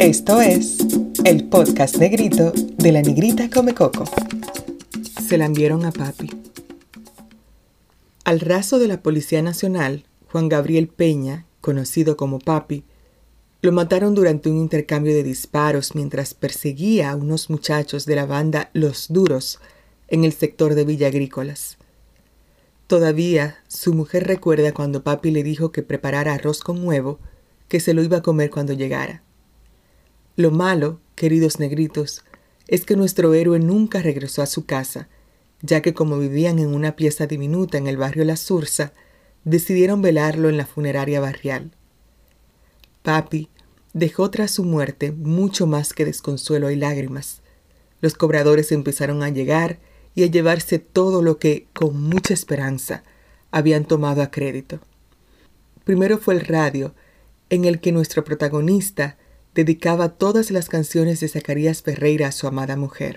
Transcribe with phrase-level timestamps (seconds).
[0.00, 0.78] Esto es
[1.24, 4.04] el podcast negrito de la negrita Come Coco.
[5.26, 6.30] Se la enviaron a papi.
[8.24, 12.82] Al raso de la Policía Nacional, Juan Gabriel Peña, conocido como papi,
[13.62, 18.70] lo mataron durante un intercambio de disparos mientras perseguía a unos muchachos de la banda
[18.72, 19.60] Los Duros
[20.08, 21.78] en el sector de Villa Agrícolas.
[22.88, 27.20] Todavía su mujer recuerda cuando papi le dijo que preparara arroz con huevo,
[27.68, 29.22] que se lo iba a comer cuando llegara.
[30.36, 32.24] Lo malo, queridos negritos,
[32.66, 35.08] es que nuestro héroe nunca regresó a su casa,
[35.62, 38.92] ya que como vivían en una pieza diminuta en el barrio La Sursa,
[39.44, 41.70] decidieron velarlo en la funeraria barrial.
[43.04, 43.48] Papi
[43.92, 47.40] dejó tras su muerte mucho más que desconsuelo y lágrimas.
[48.00, 49.78] Los cobradores empezaron a llegar
[50.16, 53.04] y a llevarse todo lo que, con mucha esperanza,
[53.52, 54.80] habían tomado a crédito.
[55.84, 56.92] Primero fue el radio,
[57.50, 59.16] en el que nuestro protagonista
[59.54, 63.16] dedicaba todas las canciones de Zacarías Ferreira a su amada mujer.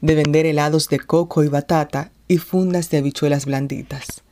[0.00, 4.22] de vender helados de coco y batata y fundas de habichuelas blanditas.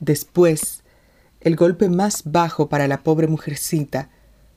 [0.00, 0.82] Después,
[1.40, 4.10] el golpe más bajo para la pobre mujercita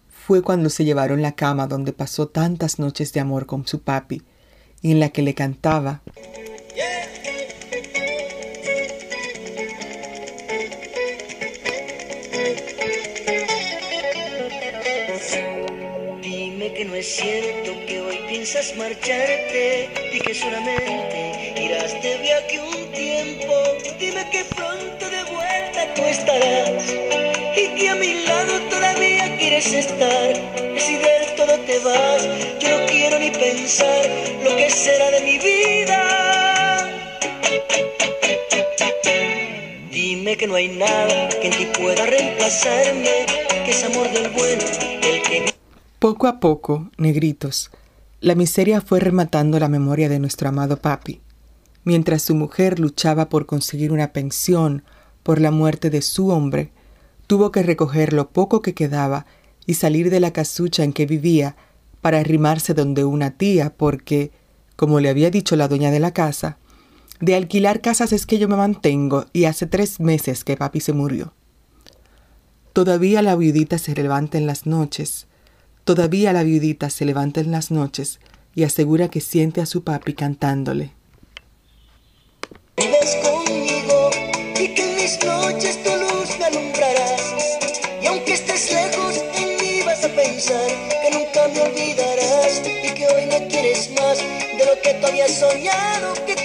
[0.09, 4.23] fue cuando se llevaron la cama donde pasó tantas noches de amor con su papi
[4.81, 6.01] y en la que le cantaba
[16.67, 23.53] Siento que hoy piensas marcharte y que solamente irás de viaje un tiempo.
[23.97, 26.83] Dime que pronto de vuelta tú estarás
[27.55, 30.33] y que a mi lado todavía quieres estar.
[30.73, 32.27] Que si del todo te vas,
[32.59, 34.05] yo no quiero ni pensar
[34.43, 36.91] lo que será de mi vida.
[39.89, 43.25] Dime que no hay nada que en ti pueda reemplazarme,
[43.63, 44.63] que es amor del bueno
[45.01, 45.56] el que
[45.99, 47.71] poco a poco, negritos,
[48.21, 51.21] la miseria fue rematando la memoria de nuestro amado papi,
[51.85, 54.83] mientras su mujer luchaba por conseguir una pensión
[55.23, 56.71] por la muerte de su hombre,
[57.25, 59.25] tuvo que recoger lo poco que quedaba
[59.65, 61.55] y salir de la casucha en que vivía
[62.01, 64.31] para arrimarse donde una tía porque,
[64.75, 66.59] como le había dicho la dueña de la casa,
[67.21, 70.93] de alquilar casas es que yo me mantengo y hace tres meses que papi se
[70.93, 71.33] murió.
[72.73, 75.25] Todavía la viudita se levanta en las noches,
[75.87, 78.19] Todavía la viudita se levanta en las noches
[78.53, 80.91] y asegura que siente a su papi cantándole.
[82.75, 84.09] Vives conmigo
[84.59, 87.23] y que en mis noches tu luz me alumbrarás.
[88.03, 93.07] Y aunque estés lejos, en mí vas a pensar que nunca me olvidarás y que
[93.07, 96.35] hoy me quieres más de lo que tú habías soñado, que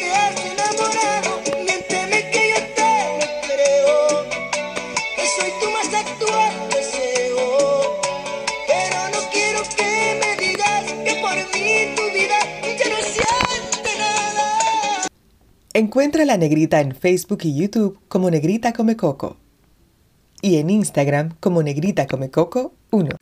[15.74, 19.38] Encuentra la negrita en Facebook y YouTube como Negrita Come Coco
[20.42, 23.21] y en Instagram como Negrita Come Coco 1.